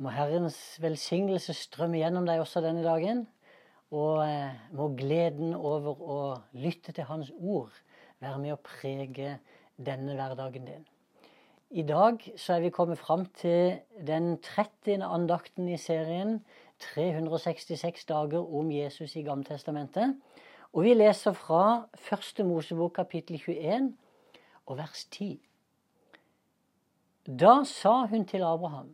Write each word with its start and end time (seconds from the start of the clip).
Må 0.00 0.12
Herrens 0.14 0.56
velsignelse 0.80 1.54
strømme 1.56 2.00
gjennom 2.00 2.24
deg 2.28 2.40
også 2.40 2.62
denne 2.64 2.84
dagen. 2.86 3.26
Og 3.92 4.22
eh, 4.24 4.54
må 4.72 4.88
gleden 4.96 5.52
over 5.52 6.00
å 6.00 6.20
lytte 6.56 6.94
til 6.96 7.04
Hans 7.10 7.28
ord 7.36 7.74
være 8.22 8.38
med 8.40 8.54
å 8.54 8.62
prege 8.64 9.36
denne 9.76 10.16
hverdagen 10.16 10.64
din. 10.64 10.86
I 11.72 11.84
dag 11.88 12.20
så 12.36 12.56
er 12.56 12.64
vi 12.64 12.72
kommet 12.72 13.00
fram 13.00 13.26
til 13.36 13.78
den 14.06 14.36
30. 14.44 15.00
andakten 15.04 15.68
i 15.72 15.78
serien 15.80 16.38
366 16.94 18.04
dager 18.08 18.44
om 18.44 18.70
Jesus 18.72 19.16
i 19.16 19.24
Gammeltestamentet. 19.24 20.16
Og 20.72 20.86
vi 20.86 20.94
leser 20.96 21.36
fra 21.36 21.88
første 22.00 22.44
Mosebok 22.48 22.94
kapittel 22.96 23.40
21 23.40 23.92
og 24.66 24.78
vers 24.78 25.04
10. 25.04 25.36
Da 27.28 27.60
sa 27.68 28.06
hun 28.10 28.24
til 28.28 28.44
Abraham 28.44 28.92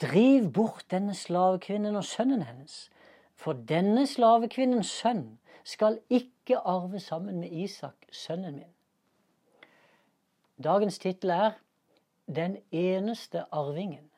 Driv 0.00 0.52
bort 0.52 0.84
denne 0.90 1.12
slavekvinnen 1.14 1.96
og 1.96 2.04
sønnen 2.04 2.42
hennes, 2.46 2.90
for 3.36 3.58
denne 3.68 4.06
slavekvinnens 4.08 4.88
sønn 4.88 5.24
skal 5.68 5.98
ikke 6.08 6.56
arve 6.58 7.00
sammen 7.00 7.42
med 7.42 7.52
Isak, 7.52 8.06
sønnen 8.08 8.54
min. 8.56 8.70
Dagens 10.64 10.98
tittel 10.98 11.30
er 11.30 11.50
'Den 12.26 12.56
eneste 12.72 13.44
arvingen'. 13.52 14.08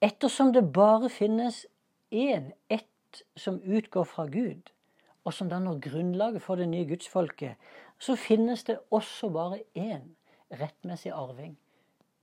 Ettersom 0.00 0.52
det 0.52 0.72
bare 0.72 1.10
finnes 1.10 1.66
én, 2.12 2.52
ett, 2.68 3.22
som 3.36 3.60
utgår 3.64 4.04
fra 4.04 4.26
Gud, 4.26 4.70
og 5.24 5.32
som 5.32 5.48
danner 5.48 5.80
grunnlaget 5.80 6.42
for 6.42 6.54
det 6.54 6.68
nye 6.68 6.88
gudsfolket, 6.88 7.54
så 7.98 8.16
finnes 8.16 8.64
det 8.64 8.78
også 8.90 9.28
bare 9.28 9.58
én 9.76 10.14
rettmessig 10.50 11.12
arving. 11.12 11.58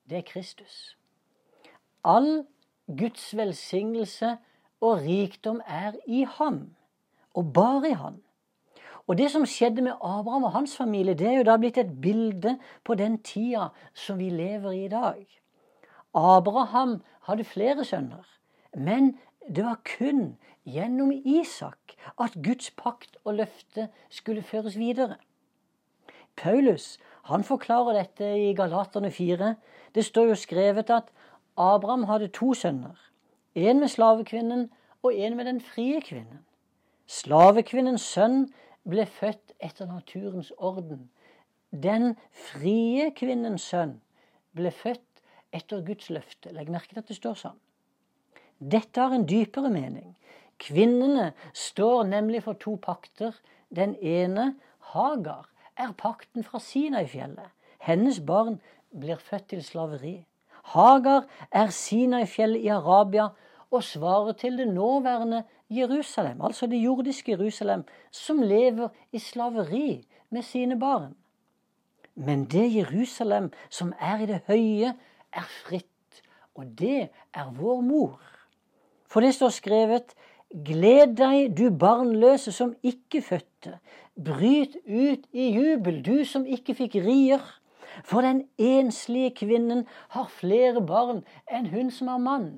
Det 0.09 0.17
er 0.17 0.21
Kristus. 0.21 0.97
All 2.07 2.45
Guds 2.87 3.33
velsignelse 3.35 4.37
og 4.81 5.01
rikdom 5.03 5.59
er 5.67 5.97
i 6.07 6.23
ham, 6.37 6.61
og 7.33 7.53
bare 7.53 7.89
i 7.89 7.97
ham. 7.99 8.21
Og 9.07 9.17
det 9.17 9.29
som 9.31 9.45
skjedde 9.47 9.83
med 9.83 9.99
Abraham 10.03 10.43
og 10.43 10.51
hans 10.51 10.77
familie, 10.77 11.15
det 11.15 11.27
er 11.27 11.37
jo 11.37 11.47
da 11.47 11.57
blitt 11.59 11.77
et 11.79 11.91
bilde 12.01 12.57
på 12.83 12.95
den 12.99 13.17
tida 13.23 13.69
som 13.95 14.19
vi 14.19 14.29
lever 14.29 14.71
i 14.71 14.85
i 14.85 14.91
dag. 14.91 15.23
Abraham 16.15 17.01
hadde 17.27 17.43
flere 17.43 17.85
sønner, 17.85 18.25
men 18.75 19.17
det 19.47 19.63
var 19.63 19.79
kun 19.97 20.37
gjennom 20.67 21.11
Isak 21.11 21.95
at 22.19 22.35
Guds 22.43 22.71
pakt 22.71 23.17
og 23.23 23.39
løfte 23.39 23.87
skulle 24.09 24.43
føres 24.43 24.77
videre. 24.77 25.15
Paulus 26.35 26.97
han 27.27 27.43
forklarer 27.43 27.97
dette 27.97 28.27
i 28.39 28.53
Galaterne 28.55 29.11
4. 29.11 29.55
Det 29.95 30.05
står 30.05 30.31
jo 30.31 30.35
skrevet 30.35 30.89
at 30.89 31.09
Abraham 31.57 32.03
hadde 32.03 32.27
to 32.27 32.53
sønner. 32.53 32.95
En 33.55 33.79
med 33.79 33.89
slavekvinnen 33.89 34.69
og 35.03 35.15
en 35.15 35.37
med 35.37 35.45
den 35.45 35.61
frie 35.61 36.01
kvinnen. 36.01 36.43
Slavekvinnens 37.07 38.05
sønn 38.05 38.47
ble 38.87 39.05
født 39.05 39.53
etter 39.63 39.87
naturens 39.89 40.51
orden. 40.57 41.07
Den 41.71 42.15
frie 42.31 43.09
kvinnens 43.15 43.65
sønn 43.71 43.97
ble 44.55 44.71
født 44.71 45.23
etter 45.55 45.81
Guds 45.87 46.11
løfte. 46.13 46.51
Legg 46.53 46.69
merke 46.69 46.93
til 46.93 47.01
at 47.01 47.09
det 47.09 47.17
står 47.17 47.39
sånn. 47.41 47.59
Dette 48.59 49.01
har 49.01 49.13
en 49.13 49.27
dypere 49.29 49.71
mening. 49.73 50.15
Kvinnene 50.61 51.31
står 51.53 52.07
nemlig 52.09 52.43
for 52.45 52.57
to 52.61 52.75
pakter. 52.81 53.35
Den 53.69 53.95
ene, 54.01 54.55
Hagar, 54.93 55.49
er 55.77 55.93
pakten 55.97 56.45
fra 56.45 56.59
Sinai-fjellet. 56.63 57.53
Hennes 57.83 58.19
barn 58.25 58.57
blir 58.91 59.21
født 59.21 59.51
til 59.53 59.63
slaveri. 59.63 60.17
Hagar 60.73 61.27
er 61.51 61.69
Sinai-fjellet 61.71 62.65
i 62.65 62.71
Arabia 62.75 63.29
og 63.71 63.83
svarer 63.83 64.35
til 64.39 64.57
det 64.57 64.67
nåværende 64.67 65.43
Jerusalem, 65.69 66.41
altså 66.41 66.67
det 66.67 66.83
jordiske 66.83 67.31
Jerusalem, 67.31 67.83
som 68.11 68.41
lever 68.41 68.89
i 69.11 69.19
slaveri 69.19 70.07
med 70.29 70.41
sine 70.41 70.79
barn. 70.79 71.15
Men 72.15 72.45
det 72.45 72.75
Jerusalem 72.75 73.51
som 73.69 73.93
er 73.99 74.23
i 74.23 74.25
det 74.25 74.41
høye, 74.47 74.93
er 75.33 75.47
fritt, 75.65 76.23
og 76.55 76.65
det 76.79 77.09
er 77.33 77.51
vår 77.51 77.81
mor. 77.81 78.21
For 79.07 79.19
det 79.19 79.35
står 79.35 79.49
skrevet 79.49 80.15
Gled 80.47 81.17
deg, 81.19 81.57
du 81.57 81.69
barnløse 81.75 82.53
som 82.55 82.71
ikke 82.83 83.21
fødte. 83.21 83.73
Bryt 84.15 84.77
ut 84.87 85.25
i 85.33 85.49
jubel, 85.51 85.99
du 86.05 86.23
som 86.25 86.45
ikke 86.47 86.75
fikk 86.75 86.95
rier. 87.03 87.43
For 88.03 88.21
den 88.21 88.47
enslige 88.57 89.33
kvinnen 89.35 89.87
har 90.15 90.27
flere 90.29 90.81
barn 90.81 91.23
enn 91.47 91.69
hun 91.73 91.91
som 91.91 92.11
er 92.13 92.21
mann. 92.21 92.51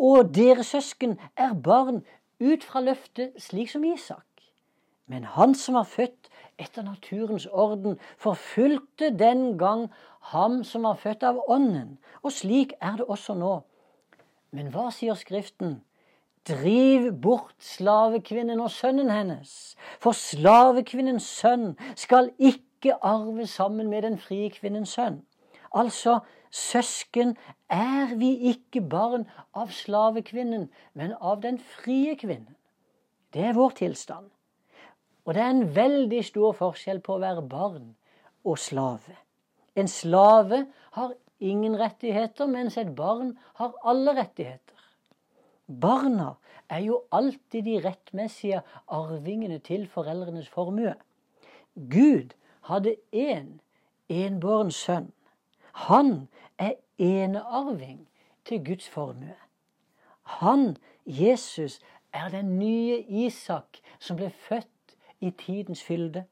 Og 0.00 0.32
dere 0.34 0.64
søsken 0.64 1.18
er 1.36 1.52
barn 1.54 2.02
ut 2.40 2.64
fra 2.64 2.80
løftet, 2.80 3.36
slik 3.36 3.70
som 3.70 3.84
Isak. 3.84 4.24
Men 5.10 5.24
han 5.24 5.54
som 5.54 5.74
var 5.74 5.88
født 5.90 6.30
etter 6.60 6.84
naturens 6.86 7.46
orden, 7.46 7.98
forfulgte 8.16 9.10
den 9.18 9.58
gang 9.58 9.88
ham 10.32 10.62
som 10.64 10.86
var 10.88 10.96
født 11.00 11.24
av 11.26 11.40
Ånden. 11.48 11.98
Og 12.22 12.32
slik 12.32 12.72
er 12.80 13.00
det 13.00 13.08
også 13.08 13.34
nå. 13.34 13.60
Men 14.54 14.70
hva 14.72 14.88
sier 14.94 15.18
Skriften? 15.18 15.80
Driv 16.48 17.10
bort 17.20 17.58
slavekvinnen 17.60 18.62
og 18.64 18.70
sønnen 18.72 19.10
hennes, 19.12 19.76
for 20.00 20.16
slavekvinnens 20.16 21.26
sønn 21.28 21.74
skal 22.00 22.30
ikke 22.38 22.69
ikke 22.80 22.96
arve 23.04 23.46
sammen 23.46 23.90
med 23.92 24.02
den 24.02 24.18
frie 24.18 24.48
kvinnens 24.50 24.96
sønn. 24.96 25.20
Altså, 25.76 26.18
søsken 26.50 27.36
er 27.68 28.16
vi 28.16 28.32
ikke 28.50 28.80
barn 28.80 29.26
av 29.54 29.70
slavekvinnen, 29.70 30.70
men 30.94 31.12
av 31.20 31.42
den 31.44 31.60
frie 31.60 32.16
kvinnen. 32.16 32.56
Det 33.30 33.44
er 33.44 33.54
vår 33.54 33.76
tilstand. 33.78 34.30
Og 35.28 35.34
det 35.36 35.42
er 35.44 35.52
en 35.52 35.74
veldig 35.76 36.24
stor 36.24 36.56
forskjell 36.56 37.02
på 37.04 37.14
å 37.18 37.22
være 37.22 37.44
barn 37.46 37.92
og 38.48 38.58
slave. 38.58 39.14
En 39.76 39.86
slave 39.88 40.64
har 40.96 41.12
ingen 41.38 41.76
rettigheter, 41.78 42.48
mens 42.48 42.80
et 42.80 42.96
barn 42.96 43.36
har 43.60 43.76
alle 43.84 44.16
rettigheter. 44.16 44.80
Barna 45.68 46.32
er 46.70 46.82
jo 46.88 47.02
alltid 47.12 47.68
de 47.68 47.78
rettmessige 47.84 48.64
arvingene 48.88 49.60
til 49.62 49.86
foreldrenes 49.86 50.48
formue. 50.50 50.96
Gud 51.76 52.34
hadde 52.70 52.96
én 53.12 53.58
enbåren 54.08 54.70
sønn. 54.70 55.12
Han 55.86 56.28
er 56.58 56.72
enearving 56.98 58.08
til 58.44 58.64
Guds 58.64 58.88
formue. 58.88 59.36
Han, 60.22 60.76
Jesus, 61.06 61.80
er 62.12 62.28
den 62.28 62.58
nye 62.58 63.00
Isak 63.08 63.78
som 63.98 64.16
ble 64.16 64.30
født 64.30 64.96
i 65.20 65.30
tidens 65.30 65.82
fylde. 65.82 66.24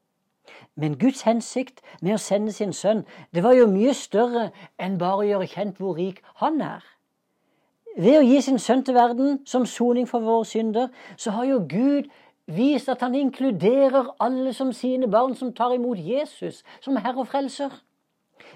Men 0.75 0.99
Guds 0.99 1.21
hensikt 1.21 1.81
med 2.01 2.15
å 2.15 2.21
sende 2.21 2.51
sin 2.51 2.73
sønn, 2.73 3.03
det 3.35 3.43
var 3.43 3.53
jo 3.53 3.67
mye 3.69 3.93
større 3.93 4.49
enn 4.81 4.97
bare 4.99 5.23
å 5.23 5.27
gjøre 5.27 5.49
kjent 5.51 5.77
hvor 5.77 5.97
rik 5.97 6.23
han 6.41 6.61
er. 6.61 6.85
Ved 7.97 8.19
å 8.19 8.25
gi 8.25 8.41
sin 8.41 8.59
sønn 8.59 8.83
til 8.85 8.95
verden 8.95 9.39
som 9.45 9.65
soning 9.65 10.07
for 10.07 10.23
våre 10.23 10.45
synder, 10.45 10.89
så 11.17 11.35
har 11.35 11.45
jo 11.49 11.59
Gud 11.69 12.09
vist 12.55 12.89
at 12.89 13.01
han 13.01 13.15
inkluderer 13.15 14.15
alle 14.19 14.53
som 14.53 14.73
sine 14.73 15.07
barn 15.11 15.35
som 15.35 15.53
tar 15.53 15.73
imot 15.75 15.99
Jesus 16.01 16.63
som 16.81 16.97
Herre 16.97 17.23
og 17.23 17.27
Frelser. 17.27 17.69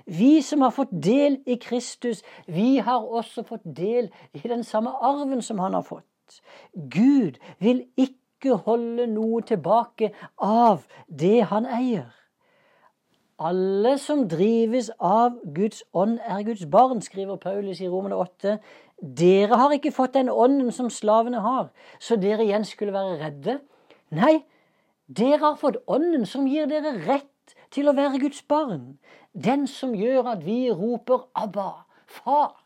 Vi 0.05 0.41
som 0.41 0.61
har 0.61 0.73
fått 0.73 0.91
del 0.91 1.39
i 1.45 1.55
Kristus, 1.61 2.23
vi 2.47 2.77
har 2.77 3.05
også 3.05 3.43
fått 3.43 3.63
del 3.65 4.09
i 4.33 4.41
den 4.47 4.63
samme 4.63 4.89
arven 4.89 5.41
som 5.41 5.59
han 5.59 5.73
har 5.73 5.85
fått. 5.85 6.41
Gud 6.73 7.39
vil 7.59 7.85
ikke 7.97 8.57
holde 8.65 9.07
noe 9.07 9.41
tilbake 9.41 10.11
av 10.41 10.83
det 11.07 11.45
han 11.51 11.65
eier. 11.65 12.11
Alle 13.43 13.97
som 13.97 14.27
drives 14.29 14.91
av 14.99 15.39
Guds 15.55 15.83
ånd, 15.93 16.19
er 16.21 16.43
Guds 16.45 16.65
barn, 16.69 17.01
skriver 17.01 17.39
Paulus 17.41 17.81
i 17.81 17.89
Romene 17.89 18.15
8. 18.15 18.57
Dere 19.01 19.57
har 19.59 19.73
ikke 19.75 19.91
fått 19.91 20.13
den 20.15 20.29
ånden 20.29 20.71
som 20.71 20.91
slavene 20.93 21.41
har, 21.43 21.71
så 21.99 22.15
dere 22.15 22.45
igjen 22.45 22.65
skulle 22.67 22.93
være 22.93 23.17
redde. 23.23 23.57
Nei, 24.13 24.43
dere 25.07 25.41
har 25.41 25.59
fått 25.59 25.81
Ånden 25.89 26.25
som 26.29 26.45
gir 26.47 26.67
dere 26.69 26.93
rett 27.07 27.55
til 27.73 27.89
å 27.89 27.95
være 27.97 28.21
Guds 28.21 28.43
barn. 28.47 28.97
Den 29.33 29.65
som 29.67 29.95
gjør 29.97 30.29
at 30.35 30.45
vi 30.45 30.69
roper 30.71 31.25
'Abba, 31.33 31.85
Far'. 32.05 32.59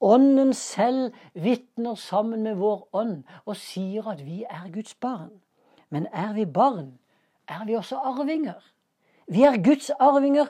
Ånden 0.00 0.52
selv 0.54 1.14
vitner 1.34 1.94
sammen 1.94 2.42
med 2.42 2.56
vår 2.56 2.88
ånd 2.92 3.24
og 3.46 3.56
sier 3.56 4.06
at 4.06 4.20
vi 4.22 4.44
er 4.44 4.70
Guds 4.70 4.94
barn. 4.94 5.40
Men 5.90 6.06
er 6.12 6.32
vi 6.32 6.44
barn, 6.44 6.98
er 7.48 7.64
vi 7.66 7.74
også 7.74 7.96
arvinger. 7.96 8.60
Vi 9.26 9.42
er 9.42 9.62
Guds 9.64 9.90
arvinger 9.90 10.46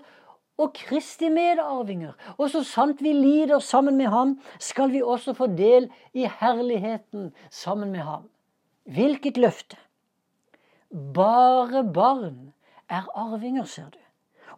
og 0.58 0.74
Kristi 0.74 1.28
medarvinger. 1.28 2.12
Og 2.36 2.50
så 2.50 2.62
sant 2.66 3.02
vi 3.02 3.12
lider 3.12 3.58
sammen 3.58 3.96
med 3.96 4.10
ham, 4.12 4.40
skal 4.58 4.92
vi 4.92 5.02
også 5.02 5.32
få 5.32 5.46
del 5.46 5.88
i 6.12 6.28
herligheten 6.40 7.32
sammen 7.50 7.92
med 7.92 8.00
ham. 8.00 8.28
Hvilket 8.88 9.36
løfte? 9.36 9.76
Bare 11.14 11.84
barn 11.84 12.52
er 12.88 13.08
arvinger, 13.14 13.64
ser 13.64 13.90
du. 13.92 14.00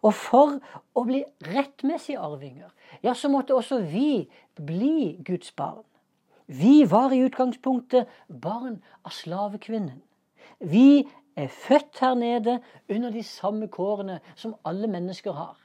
Og 0.01 0.13
for 0.17 0.57
å 0.97 1.03
bli 1.05 1.21
rettmessige 1.45 2.19
arvinger, 2.19 2.71
ja, 3.03 3.13
så 3.13 3.29
måtte 3.29 3.53
også 3.53 3.81
vi 3.91 4.29
bli 4.55 5.17
Guds 5.27 5.51
barn. 5.51 5.83
Vi 6.47 6.83
var 6.89 7.13
i 7.13 7.21
utgangspunktet 7.23 8.09
barn 8.27 8.79
av 9.05 9.13
slavekvinnen. 9.15 10.01
Vi 10.59 11.05
er 11.35 11.47
født 11.47 11.99
her 12.01 12.15
nede 12.15 12.57
under 12.89 13.11
de 13.11 13.23
samme 13.23 13.67
kårene 13.71 14.19
som 14.35 14.55
alle 14.65 14.87
mennesker 14.91 15.31
har. 15.31 15.55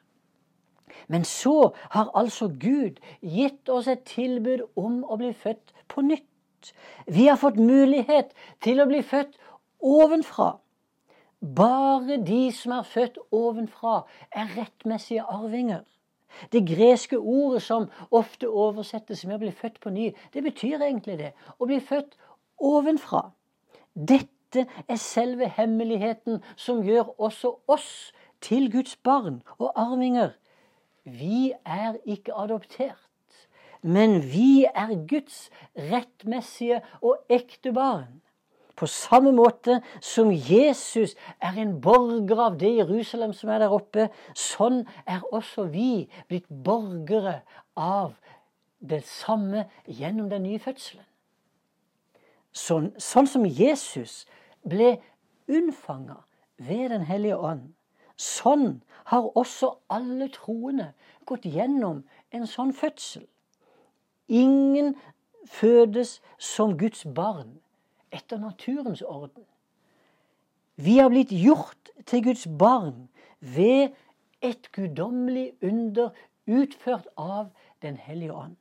Men 1.08 1.24
så 1.24 1.74
har 1.90 2.10
altså 2.14 2.48
Gud 2.48 3.00
gitt 3.20 3.68
oss 3.68 3.88
et 3.90 4.06
tilbud 4.06 4.62
om 4.76 5.02
å 5.04 5.18
bli 5.18 5.32
født 5.34 5.74
på 5.88 6.04
nytt. 6.06 6.28
Vi 7.06 7.26
har 7.26 7.36
fått 7.40 7.58
mulighet 7.60 8.32
til 8.64 8.80
å 8.80 8.88
bli 8.88 9.02
født 9.06 9.36
ovenfra. 9.80 10.56
Bare 11.40 12.16
de 12.24 12.46
som 12.54 12.72
er 12.78 12.86
født 12.88 13.18
ovenfra, 13.34 14.00
er 14.32 14.54
rettmessige 14.56 15.22
arvinger. 15.22 15.84
Det 16.52 16.66
greske 16.68 17.18
ordet 17.18 17.62
som 17.62 17.88
ofte 18.10 18.48
oversettes 18.48 19.24
med 19.24 19.38
å 19.38 19.44
bli 19.44 19.52
født 19.54 19.80
på 19.80 19.90
ny, 19.90 20.10
det 20.34 20.42
betyr 20.44 20.82
egentlig 20.82 21.18
det. 21.20 21.32
Å 21.58 21.68
bli 21.68 21.78
født 21.80 22.16
ovenfra. 22.58 23.30
Dette 23.94 24.66
er 24.88 25.00
selve 25.00 25.48
hemmeligheten 25.56 26.42
som 26.56 26.82
gjør 26.84 27.14
også 27.20 27.56
oss 27.68 28.12
til 28.44 28.70
Guds 28.72 28.96
barn 28.96 29.42
og 29.58 29.72
arvinger. 29.76 30.34
Vi 31.04 31.52
er 31.64 31.96
ikke 32.04 32.34
adoptert, 32.36 33.00
men 33.86 34.18
vi 34.32 34.66
er 34.66 34.92
Guds 35.06 35.46
rettmessige 35.78 36.80
og 37.00 37.22
ekte 37.30 37.72
barn. 37.72 38.22
På 38.76 38.86
samme 38.86 39.30
måte 39.32 39.78
som 40.04 40.32
Jesus 40.32 41.14
er 41.40 41.56
en 41.62 41.76
borger 41.80 42.40
av 42.48 42.58
det 42.60 42.74
Jerusalem 42.76 43.32
som 43.32 43.50
er 43.54 43.62
der 43.62 43.72
oppe, 43.72 44.08
sånn 44.34 44.82
er 45.06 45.22
også 45.32 45.68
vi 45.72 46.08
blitt 46.28 46.48
borgere 46.50 47.38
av 47.76 48.18
det 48.80 49.04
samme 49.08 49.64
gjennom 49.86 50.28
den 50.30 50.44
nye 50.44 50.60
fødselen. 50.60 51.06
Sånn, 52.56 52.90
sånn 52.98 53.28
som 53.28 53.46
Jesus 53.46 54.24
ble 54.64 54.96
unnfanga 55.48 56.22
ved 56.56 56.90
Den 56.90 57.04
hellige 57.04 57.36
ånd, 57.36 57.72
sånn 58.16 58.80
har 59.12 59.30
også 59.36 59.74
alle 59.92 60.28
troende 60.32 60.90
gått 61.28 61.44
gjennom 61.44 62.02
en 62.32 62.46
sånn 62.48 62.72
fødsel. 62.72 63.26
Ingen 64.28 64.96
fødes 65.46 66.20
som 66.38 66.78
Guds 66.78 67.06
barn 67.14 67.60
etter 68.12 68.38
naturens 68.38 69.02
orden. 69.02 69.44
Vi 70.76 70.98
har 70.98 71.08
blitt 71.08 71.32
gjort 71.32 71.90
til 72.06 72.24
Guds 72.24 72.46
barn 72.58 73.08
ved 73.40 73.94
et 74.42 74.72
guddommelig 74.72 75.52
under 75.62 76.10
utført 76.46 77.08
av 77.16 77.50
Den 77.82 77.96
hellige 77.96 78.32
ånd. 78.32 78.56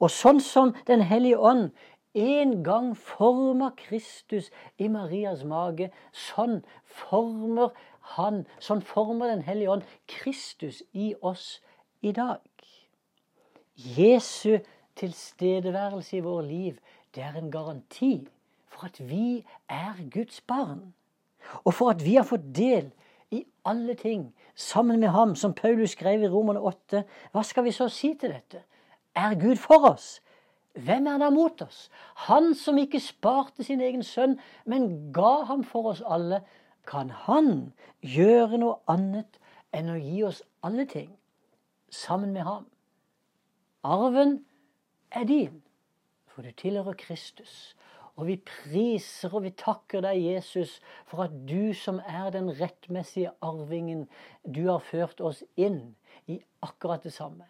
Og 0.00 0.10
sånn 0.10 0.40
som 0.40 0.74
Den 0.86 1.02
hellige 1.06 1.38
ånd 1.38 1.70
en 2.14 2.62
gang 2.64 2.92
forma 2.96 3.70
Kristus 3.76 4.50
i 4.78 4.88
Marias 4.88 5.44
mage, 5.48 5.88
sånn 6.12 6.60
former 6.84 7.72
han, 8.16 8.44
sånn 8.60 8.82
former 8.84 9.32
Den 9.32 9.44
hellige 9.46 9.70
ånd 9.70 9.86
Kristus 10.06 10.82
i 10.92 11.14
oss 11.22 11.62
i 12.02 12.12
dag. 12.12 12.42
Jesu 13.76 14.58
tilstedeværelse 14.96 16.16
i 16.16 16.20
vår 16.20 16.40
liv 16.40 16.76
det 17.14 17.22
er 17.22 17.36
en 17.36 17.50
garanti 17.50 18.28
for 18.68 18.84
at 18.84 19.08
vi 19.08 19.44
er 19.68 20.10
Guds 20.10 20.40
barn. 20.40 20.94
Og 21.64 21.74
for 21.74 21.90
at 21.90 22.04
vi 22.04 22.14
har 22.14 22.24
fått 22.24 22.56
del 22.56 22.90
i 23.30 23.44
alle 23.64 23.94
ting 23.94 24.34
sammen 24.54 25.00
med 25.00 25.08
ham, 25.08 25.34
som 25.36 25.54
Paulus 25.54 25.90
skrev 25.90 26.22
i 26.22 26.28
Romerne 26.28 26.60
8. 26.60 27.04
Hva 27.32 27.42
skal 27.42 27.64
vi 27.64 27.72
så 27.72 27.88
si 27.88 28.14
til 28.20 28.32
dette? 28.32 28.62
Er 29.14 29.34
Gud 29.40 29.56
for 29.56 29.90
oss? 29.92 30.22
Hvem 30.72 31.06
er 31.06 31.18
da 31.18 31.30
mot 31.30 31.62
oss? 31.62 31.90
Han 32.28 32.54
som 32.54 32.78
ikke 32.78 33.00
sparte 33.00 33.64
sin 33.64 33.80
egen 33.80 34.02
sønn, 34.02 34.38
men 34.64 35.12
ga 35.12 35.42
ham 35.48 35.64
for 35.64 35.92
oss 35.92 36.02
alle. 36.06 36.40
Kan 36.88 37.10
han 37.10 37.72
gjøre 38.00 38.58
noe 38.58 38.80
annet 38.88 39.38
enn 39.72 39.92
å 39.92 40.00
gi 40.00 40.22
oss 40.24 40.42
alle 40.64 40.86
ting 40.88 41.10
sammen 41.92 42.32
med 42.32 42.48
ham? 42.48 42.64
Arven 43.82 44.38
er 45.10 45.24
din 45.28 45.62
for 46.32 46.42
du 46.42 46.52
tilhører 46.56 46.96
Kristus. 46.98 47.76
Og 48.16 48.26
vi 48.28 48.36
priser 48.44 49.32
og 49.32 49.46
vi 49.46 49.52
takker 49.56 50.02
deg, 50.04 50.20
Jesus, 50.34 50.78
for 51.08 51.24
at 51.26 51.34
du 51.48 51.72
som 51.76 52.00
er 52.04 52.30
den 52.34 52.50
rettmessige 52.58 53.32
arvingen, 53.44 54.04
du 54.44 54.66
har 54.68 54.84
ført 54.84 55.20
oss 55.24 55.40
inn 55.56 55.94
i 56.28 56.38
akkurat 56.64 57.04
det 57.06 57.14
samme. 57.16 57.48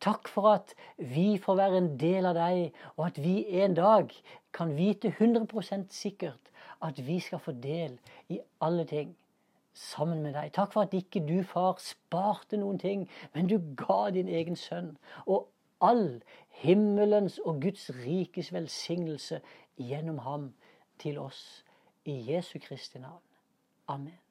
Takk 0.00 0.30
for 0.32 0.48
at 0.54 0.72
vi 0.96 1.34
får 1.42 1.58
være 1.58 1.80
en 1.82 1.90
del 2.00 2.30
av 2.30 2.38
deg, 2.38 2.78
og 2.96 3.10
at 3.10 3.20
vi 3.20 3.42
en 3.60 3.76
dag 3.76 4.14
kan 4.56 4.72
vite 4.78 5.12
100% 5.12 5.92
sikkert 5.92 6.52
at 6.84 7.00
vi 7.04 7.18
skal 7.20 7.42
få 7.42 7.52
del 7.60 7.98
i 8.32 8.40
alle 8.64 8.86
ting 8.88 9.12
sammen 9.74 10.22
med 10.22 10.34
deg. 10.34 10.52
Takk 10.54 10.72
for 10.72 10.86
at 10.86 10.94
ikke 10.94 11.22
du, 11.26 11.42
far, 11.42 11.78
sparte 11.82 12.58
noen 12.60 12.78
ting, 12.78 13.08
men 13.34 13.50
du 13.50 13.58
ga 13.78 14.08
din 14.14 14.30
egen 14.30 14.56
sønn. 14.56 14.94
Og 15.26 15.48
all 15.84 16.22
himmelens 16.62 17.38
og 17.44 17.60
Guds 17.62 17.90
rikes 18.04 18.52
velsignelse 18.54 19.40
gjennom 19.76 20.22
ham 20.24 20.52
til 21.02 21.18
oss. 21.18 21.64
I 22.04 22.20
Jesu 22.32 22.58
Kristi 22.60 22.98
navn. 22.98 23.22
Amen. 23.88 24.23